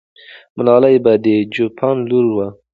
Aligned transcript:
ملالۍ 0.55 0.95
به 1.03 1.13
د 1.23 1.27
چوپان 1.53 1.95
لور 2.09 2.25
وه. 2.35 2.47